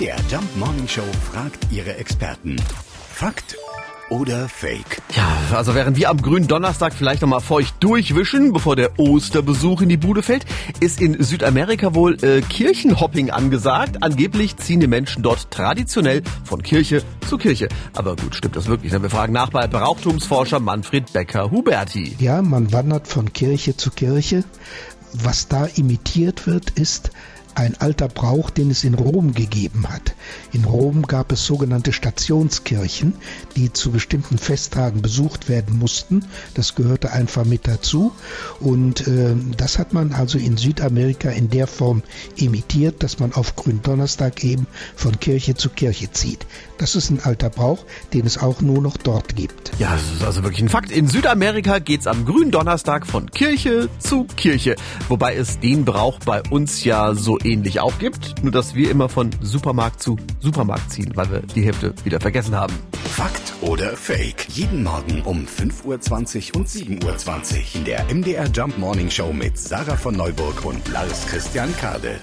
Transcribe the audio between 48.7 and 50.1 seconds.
noch dort gibt. Ja,